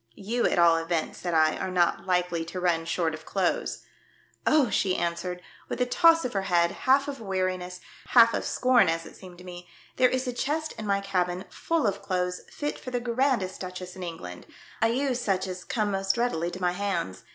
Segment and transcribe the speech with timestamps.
[0.17, 3.83] "You, at all events," said I, "are not likely to run short of clothes."
[4.45, 4.67] 144 THE DEATH SHIP.
[4.67, 8.89] "Oh!" she answered, with a toss of her head, half of weariness, half of scorn
[8.89, 12.41] as it seemed to me, "there is a chest in my cabin full of clothes
[12.51, 14.47] fit for the s^randest Duchess in England.
[14.81, 17.21] I use such as come most readily to my hands.